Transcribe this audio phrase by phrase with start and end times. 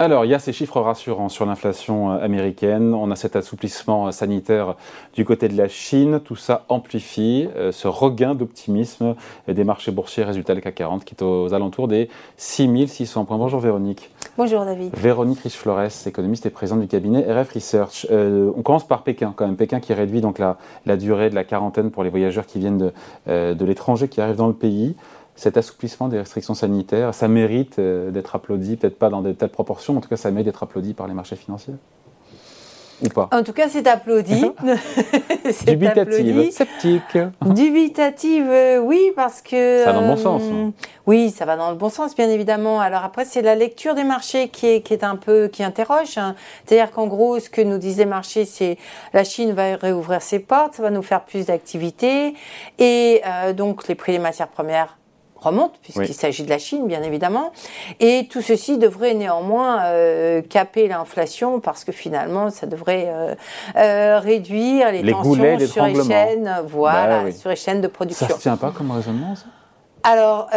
[0.00, 2.94] Alors, il y a ces chiffres rassurants sur l'inflation euh, américaine.
[2.94, 4.76] On a cet assouplissement euh, sanitaire
[5.12, 6.20] du côté de la Chine.
[6.24, 9.16] Tout ça amplifie euh, ce regain d'optimisme
[9.48, 10.22] des marchés boursiers.
[10.22, 13.38] Résultat, le CAC 40 qui est aux alentours des 6600 points.
[13.38, 14.12] Bonjour Véronique.
[14.36, 14.96] Bonjour David.
[14.96, 18.06] Véronique Riche-Flores, économiste et présidente du cabinet RF Research.
[18.08, 19.56] on commence par Pékin quand même.
[19.56, 22.78] Pékin qui réduit donc la, la durée de la quarantaine pour les voyageurs qui viennent
[22.78, 22.92] de,
[23.26, 24.94] de l'étranger, qui arrivent dans le pays
[25.38, 29.50] cet assouplissement des restrictions sanitaires, ça mérite euh, d'être applaudi, peut-être pas dans de telles
[29.50, 31.74] proportions, en tout cas ça mérite d'être applaudi par les marchés financiers
[33.00, 34.44] ou pas En tout cas, c'est applaudi.
[35.66, 37.18] Dubitative, sceptique.
[37.46, 39.84] Dubitative, euh, oui, parce que.
[39.84, 40.42] Ça va dans le bon sens.
[40.44, 40.70] Euh,
[41.06, 42.80] oui, ça va dans le bon sens, bien évidemment.
[42.80, 46.18] Alors après, c'est la lecture des marchés qui est, qui est un peu qui interroge.
[46.18, 46.34] Hein.
[46.66, 48.76] C'est-à-dire qu'en gros, ce que nous disent les marchés, c'est
[49.12, 52.34] la Chine va réouvrir ses portes, ça va nous faire plus d'activité,
[52.80, 53.22] et
[53.56, 54.97] donc les prix des matières premières
[55.40, 57.52] remonte, puisqu'il s'agit de la Chine, bien évidemment.
[58.00, 63.34] Et tout ceci devrait néanmoins euh, caper l'inflation, parce que finalement, ça devrait euh,
[63.76, 68.26] euh, réduire les, tensions sur les chaînes, voilà, bah sur les chaînes de production.
[68.26, 69.46] Ça ne tient pas comme raisonnement, ça?
[70.04, 70.48] Alors,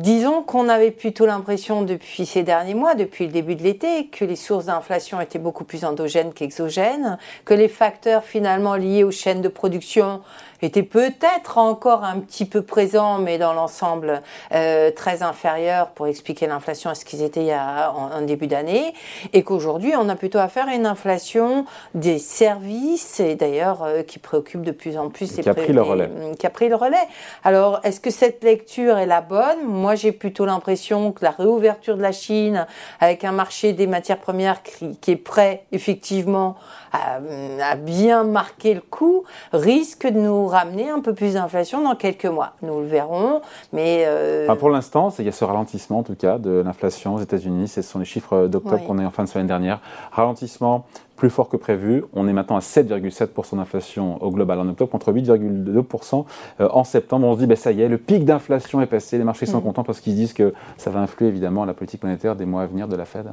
[0.00, 4.24] disons qu'on avait plutôt l'impression depuis ces derniers mois, depuis le début de l'été, que
[4.24, 9.42] les sources d'inflation étaient beaucoup plus endogènes qu'exogènes, que les facteurs finalement liés aux chaînes
[9.42, 10.20] de production
[10.62, 14.22] était peut-être encore un petit peu présent, mais dans l'ensemble
[14.52, 18.46] euh, très inférieur pour expliquer l'inflation à ce qu'ils étaient il y a, en, début
[18.46, 18.92] d'année,
[19.32, 24.18] et qu'aujourd'hui on a plutôt affaire à une inflation des services, et d'ailleurs euh, qui
[24.18, 26.10] préoccupe de plus en plus qui a pris le relais.
[26.38, 26.96] Qui a pris le relais.
[27.44, 29.64] Alors, est-ce que cette lecture est la bonne?
[29.66, 32.66] Moi, j'ai plutôt l'impression que la réouverture de la Chine,
[33.00, 36.56] avec un marché des matières premières qui, qui est prêt effectivement
[36.92, 37.20] à,
[37.62, 42.26] à bien marquer le coup, risque de nous ramener un peu plus d'inflation dans quelques
[42.26, 42.54] mois.
[42.62, 43.40] Nous le verrons,
[43.72, 44.04] mais...
[44.06, 47.68] Euh, pour l'instant, il y a ce ralentissement en tout cas de l'inflation aux États-Unis.
[47.68, 49.80] Ce sont les chiffres d'octobre qu'on est en fin de semaine dernière.
[50.12, 50.84] Ralentissement
[51.20, 52.04] plus fort que prévu.
[52.14, 56.24] On est maintenant à 7,7% d'inflation au global en octobre contre 8,2%
[56.60, 57.26] euh, en septembre.
[57.26, 59.18] On se dit, ben, ça y est, le pic d'inflation est passé.
[59.18, 62.36] Les marchés sont contents parce qu'ils disent que ça va influer évidemment la politique monétaire
[62.36, 63.26] des mois à venir de la Fed.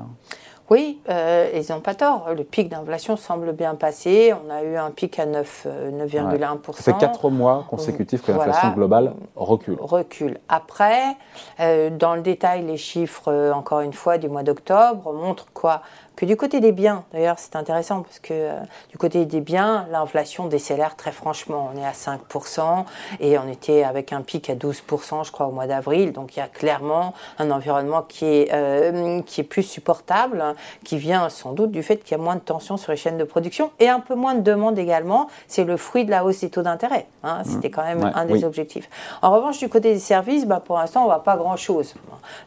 [0.70, 2.28] Oui, euh, ils n'ont pas tort.
[2.36, 4.34] Le pic d'inflation semble bien passer.
[4.34, 5.66] On a eu un pic à 9,1%.
[5.68, 9.78] Euh, Ça fait quatre mois consécutifs que l'inflation globale recule.
[9.80, 10.38] Recule.
[10.50, 11.16] Après,
[11.62, 15.82] euh, dans le détail, les chiffres, euh, encore une fois, du mois d'octobre montrent quoi?
[16.18, 18.50] Que du côté des biens, d'ailleurs c'est intéressant parce que
[18.90, 21.70] du côté des biens, l'inflation décélère très franchement.
[21.72, 22.86] On est à 5%
[23.20, 26.14] et on était avec un pic à 12% je crois au mois d'avril.
[26.14, 30.44] Donc il y a clairement un environnement qui est, qui est plus supportable,
[30.84, 33.18] qui vient sans doute du fait qu'il y a moins de tension sur les chaînes
[33.18, 35.28] de production et un peu moins de demande également.
[35.48, 37.08] C'est le fruit de la hausse des taux d'intérêt.
[37.24, 37.40] Hein.
[37.40, 37.50] Mmh.
[37.50, 38.90] C'était quand même un des objectifs.
[39.22, 41.96] En revanche, du côté des services, bah, pour l'instant on ne voit pas grand-chose.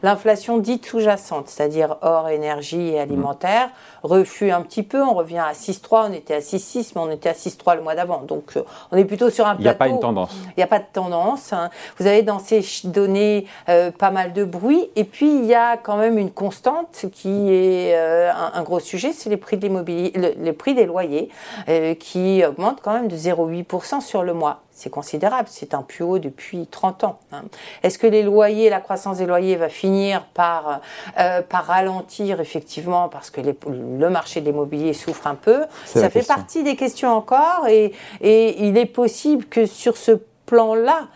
[0.03, 3.69] L'inflation dite sous-jacente, c'est-à-dire hors énergie et alimentaire,
[4.03, 5.01] reflue un petit peu.
[5.01, 7.95] On revient à 6,3, on était à 6,6, mais on était à 6,3 le mois
[7.95, 8.21] d'avant.
[8.21, 9.61] Donc euh, on est plutôt sur un plateau.
[9.61, 10.35] Il n'y a pas une tendance.
[10.45, 11.53] Il n'y a pas de tendance.
[11.53, 11.69] Hein.
[11.97, 14.89] Vous avez dans ces données euh, pas mal de bruit.
[14.95, 19.13] Et puis il y a quand même une constante qui est euh, un, gros sujet,
[19.13, 21.29] c'est les prix de l'immobilier, le, prix des loyers
[21.99, 26.17] qui augmentent quand même de 0,8% sur le mois c'est considérable, c'est un plus haut
[26.17, 27.19] depuis 30 ans.
[27.31, 27.43] Hein.
[27.83, 30.81] Est-ce que les loyers, la croissance des loyers va finir par,
[31.19, 35.65] euh, par ralentir effectivement parce que le marché de l'immobilier souffre un peu?
[35.85, 40.19] Ça fait partie des questions encore et, et il est possible que sur ce
[40.51, 41.07] plan-là,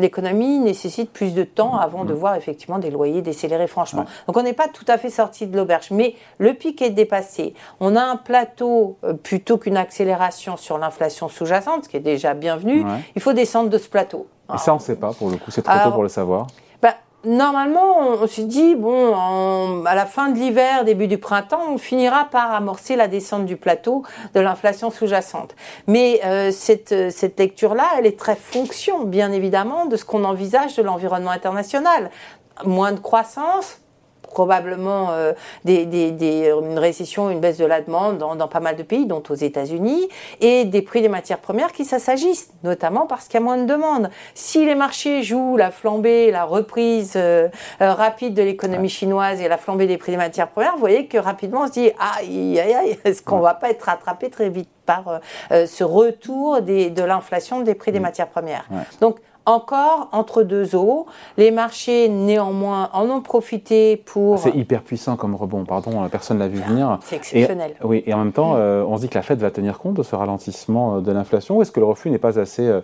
[0.00, 2.16] l'économie nécessite plus de temps avant de mm.
[2.16, 4.04] voir effectivement des loyers décélérer franchement.
[4.28, 7.54] Donc on n'est pas tout à fait sorti de l'auberge, mais le pic est dépassé.
[7.80, 12.34] On a un plateau euh, plutôt qu'une accélération sur l'inflation sous-jacente, ce qui est déjà
[12.34, 12.84] bienvenu.
[13.16, 14.28] Il faut descendre de ce plateau.
[14.54, 16.46] Et ça, on ne sait pas pour le coup, c'est trop tôt pour le savoir
[17.24, 22.26] normalement, on, se dit, bon, à la fin de l'hiver, début du printemps, on finira
[22.30, 24.02] par amorcer la descente du plateau
[24.34, 25.54] de l'inflation sous-jacente.
[25.86, 30.76] Mais euh, cette, cette lecture-là, elle est très fonction, bien évidemment, de ce qu'on envisage
[30.76, 32.10] de l'environnement international.
[32.64, 33.78] Moins de croissance,
[34.34, 35.32] probablement euh,
[35.64, 39.06] des, des, une récession, une baisse de la demande dans, dans pas mal de pays,
[39.06, 40.08] dont aux États-Unis,
[40.40, 43.64] et des prix des matières premières qui s'assagissent, notamment parce qu'il y a moins de
[43.64, 44.10] demande.
[44.34, 47.48] Si les marchés jouent la flambée, la reprise euh,
[47.80, 51.06] euh, rapide de l'économie chinoise et la flambée des prix des matières premières, vous voyez
[51.06, 54.48] que rapidement on se dit aïe aïe aïe, est-ce qu'on va pas être rattrapé très
[54.48, 55.20] vite par
[55.50, 58.66] ce retour des, de l'inflation des prix des matières premières?
[59.00, 61.06] Donc encore entre deux eaux.
[61.36, 64.38] Les marchés, néanmoins, en ont profité pour.
[64.38, 66.98] C'est hyper puissant comme rebond, pardon, personne ne l'a vu venir.
[67.02, 67.74] C'est exceptionnel.
[67.82, 68.58] oui, et en même temps, mm.
[68.58, 71.12] euh, on se dit que la Fed va tenir compte de ce ralentissement euh, de
[71.12, 71.60] l'inflation.
[71.62, 72.80] Est-ce que le refus n'est pas assez euh,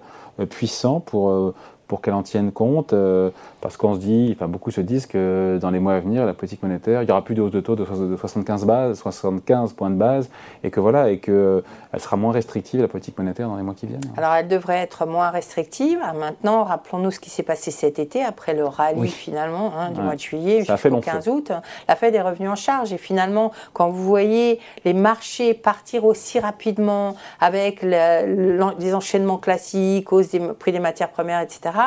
[0.49, 1.55] puissant pour
[1.91, 5.59] pour qu'elle en tienne compte, euh, parce qu'on se dit, enfin beaucoup se disent que
[5.61, 7.59] dans les mois à venir, la politique monétaire, il n'y aura plus de hausse de
[7.59, 10.31] taux de 75 bases, 75 points de base,
[10.63, 13.75] et que voilà, et que elle sera moins restrictive la politique monétaire dans les mois
[13.75, 14.05] qui viennent.
[14.17, 15.99] Alors elle devrait être moins restrictive.
[16.17, 20.15] Maintenant, rappelons-nous ce qui s'est passé cet été après le rallye finalement hein, du mois
[20.15, 21.51] de juillet jusqu'au 15 août.
[21.89, 26.39] La Fed est revenue en charge et finalement, quand vous voyez les marchés partir aussi
[26.39, 31.80] rapidement avec les enchaînements classiques, hausse des prix des matières premières, etc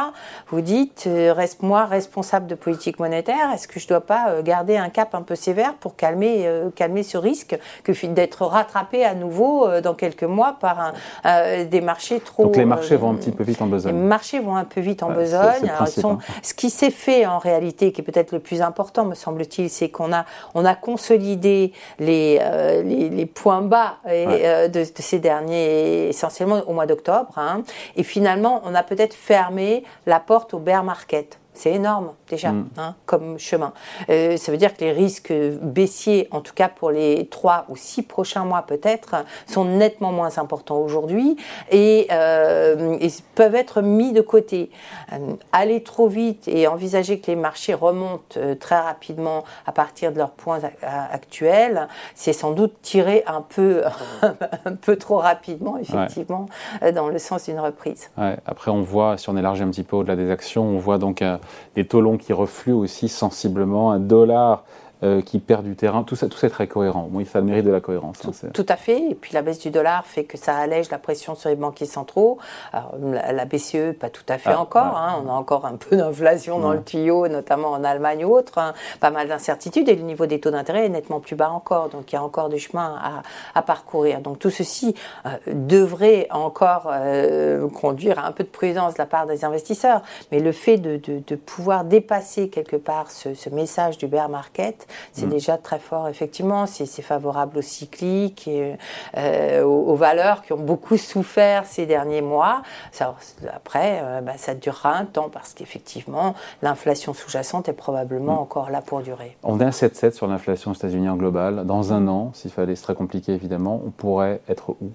[0.47, 4.41] vous dites, euh, reste-moi responsable de politique monétaire, est-ce que je ne dois pas euh,
[4.41, 9.05] garder un cap un peu sévère pour calmer, euh, calmer ce risque que d'être rattrapé
[9.05, 10.91] à nouveau dans quelques mois par
[11.23, 12.43] des marchés trop...
[12.43, 13.95] Donc les marchés vont un petit peu vite en besogne.
[13.95, 15.71] Les marchés vont un peu vite en besogne.
[15.79, 16.17] Hein.
[16.41, 19.87] Ce qui s'est fait en réalité, qui est peut-être le plus important, me semble-t-il, c'est
[19.87, 22.41] qu'on a, on a consolidé les,
[22.83, 27.31] les, points bas et, de, ces derniers, essentiellement au mois d'octobre.
[27.37, 27.63] Hein.
[27.95, 31.39] et finalement, on a peut-être fermé la porte au bear market.
[31.53, 32.69] C'est énorme déjà mm.
[32.77, 33.73] hein, comme chemin.
[34.09, 37.75] Euh, ça veut dire que les risques baissiers, en tout cas pour les trois ou
[37.75, 39.15] six prochains mois peut-être,
[39.45, 41.37] sont nettement moins importants aujourd'hui
[41.71, 42.97] et, euh,
[43.35, 44.71] peuvent être mis de côté.
[45.11, 50.17] Euh, aller trop vite et envisager que les marchés remontent très rapidement à partir de
[50.17, 53.83] leurs points actuels, c'est sans doute tirer un peu,
[54.65, 56.47] un peu trop rapidement, effectivement,
[56.93, 58.09] dans le sens d'une reprise.
[58.45, 61.23] Après, on voit, si on élargit un petit peu au-delà des actions, on voit donc
[61.75, 64.63] des taux longs qui refluent aussi sensiblement, un dollar
[65.03, 66.03] euh, qui perd du terrain.
[66.03, 67.09] Tout ça, tout ça est très cohérent.
[67.11, 68.19] Oui, ça mérite de la cohérence.
[68.25, 69.11] Hein, tout, à fait.
[69.11, 71.85] Et puis la baisse du dollar fait que ça allège la pression sur les banquiers
[71.85, 72.37] centraux.
[72.71, 74.97] Alors, la, BCE, pas tout à fait ah, encore.
[74.97, 75.21] Hein.
[75.25, 78.59] On a encore un peu d'inflation dans le tuyau, notamment en Allemagne ou autre.
[78.59, 78.73] Hein.
[79.01, 81.89] Pas mal d'incertitudes et le niveau des taux d'intérêt est nettement plus bas encore.
[81.89, 82.95] Donc il y a encore du chemin
[83.53, 84.21] à, parcourir.
[84.21, 84.95] Donc tout ceci
[85.25, 90.01] euh, devrait encore euh, conduire à un peu de prudence de la part des investisseurs.
[90.31, 95.25] Mais le fait de, pouvoir dépasser quelque part ce, ce message du bear market, c'est
[95.25, 95.29] mm.
[95.29, 96.65] déjà très fort, effectivement.
[96.65, 98.75] C'est favorable aux cycliques et
[99.17, 102.61] euh, aux, valeurs qui ont beaucoup souffert ces derniers mois.
[103.53, 108.39] après, euh, bah, ça durera un temps parce qu'effectivement, l'inflation sous-jacente est probablement mm.
[108.39, 109.37] encore là pour durer.
[109.43, 111.65] On est à 7,7 sur l'inflation aux États-Unis en global.
[111.65, 114.91] Dans un an, s'il fallait, c'est très compliqué évidemment, on pourrait être où?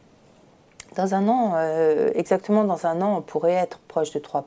[0.97, 4.43] Dans un an, euh, exactement dans un an, on pourrait être proche de 3%.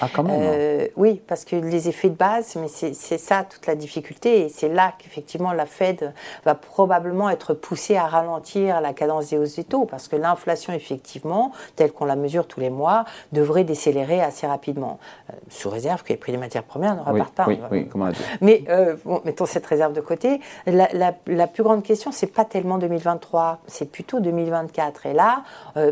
[0.00, 0.44] Ah, quand même hein.
[0.44, 4.42] euh, Oui, parce que les effets de base, mais c'est ça toute la difficulté.
[4.42, 6.12] Et c'est là qu'effectivement la Fed
[6.44, 10.72] va probablement être poussée à ralentir la cadence des hausses des taux, parce que l'inflation,
[10.72, 14.98] effectivement, telle qu'on la mesure tous les mois, devrait décélérer assez rapidement,
[15.30, 17.46] euh, sous réserve que les prix des matières premières ne repartent pas.
[17.46, 18.20] Oui, oui, comment dit.
[18.40, 18.64] Mais
[19.04, 20.40] bon, mettons cette réserve de côté.
[20.66, 20.88] La,
[21.26, 25.06] la plus grande question, c'est pas tellement 2023, c'est plutôt 2024.
[25.06, 25.42] Et là,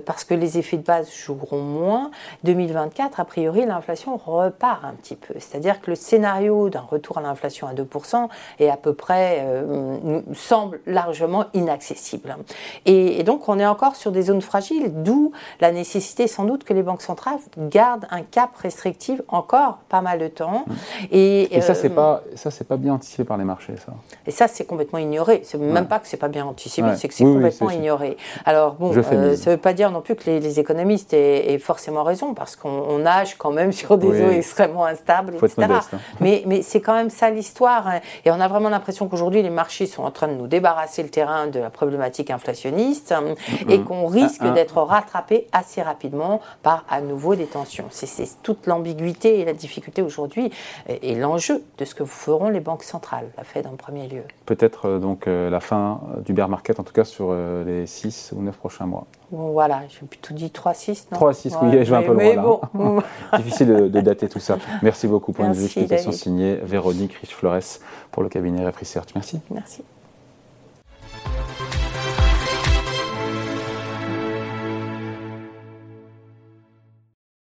[0.04, 2.10] parce que les effets de base joueront moins.
[2.44, 5.34] 2024, a priori, l'inflation repart un petit peu.
[5.38, 8.28] C'est-à-dire que le scénario d'un retour à l'inflation à 2%
[8.58, 12.36] est à peu près, euh, semble largement inaccessible.
[12.86, 16.72] Et, donc, on est encore sur des zones fragiles, d'où la nécessité sans doute que
[16.72, 20.64] les banques centrales gardent un cap restrictif encore pas mal de temps.
[20.66, 20.72] Mmh.
[21.12, 23.92] Et, ça, c'est euh, pas ça, c'est pas bien anticipé par les marchés, ça.
[24.26, 25.42] Et ça, c'est complètement ignoré.
[25.44, 28.16] C'est même pas que c'est pas bien anticipé, c'est que c'est complètement ignoré.
[28.44, 32.35] Alors bon, ça ne veut pas dire non plus que les, économistes aient, forcément raison,
[32.35, 35.54] parce qu'on nage quand même sur des eaux extrêmement instables, etc.
[35.71, 35.99] Hein.
[36.21, 37.88] Mais, mais c'est quand même ça l'histoire.
[37.88, 38.00] Hein.
[38.25, 41.09] Et on a vraiment l'impression qu'aujourd'hui, les marchés sont en train de nous débarrasser le
[41.09, 43.71] terrain de la problématique inflationniste hein, mm-hmm.
[43.71, 44.54] et qu'on risque ah, ah.
[44.54, 47.87] d'être rattrapé assez rapidement par à nouveau des tensions.
[47.90, 50.50] C'est toute l'ambiguïté et la difficulté aujourd'hui
[50.88, 54.23] et, l'enjeu de ce que feront les banques centrales, la Fed en premier lieu.
[54.47, 57.87] Peut-être euh, donc euh, la fin du bear market, en tout cas sur euh, les
[57.87, 61.07] 6 ou 9 prochains mois voilà, j'ai plutôt dit 3-6.
[61.12, 63.38] 3-6, oui, je vais un peu loin là.
[63.38, 64.59] Difficile de, dater tout ça.
[64.83, 69.09] Merci beaucoup pour une explication signée Véronique Rich-Flores pour le cabinet Research.
[69.14, 69.40] Merci.
[69.50, 69.83] Merci.